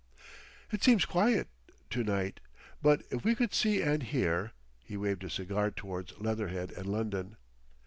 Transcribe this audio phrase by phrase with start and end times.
[0.71, 1.47] "It seems quiet
[1.91, 2.39] to—night.
[2.81, 4.51] But if we could see and hear."
[4.83, 7.37] He waved his cigar towards Leatherhead and London.